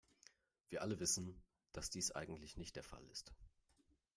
Wir 0.69 0.81
alle 0.81 0.99
wissen, 0.99 1.39
dass 1.73 1.91
dies 1.91 2.09
eigentlich 2.09 2.57
nicht 2.57 2.75
der 2.75 2.81
Fall 2.81 3.05
ist. 3.11 3.35